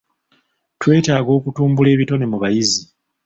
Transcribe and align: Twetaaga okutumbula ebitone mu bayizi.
Twetaaga 0.79 1.31
okutumbula 1.37 1.89
ebitone 1.95 2.25
mu 2.31 2.37
bayizi. 2.41 2.81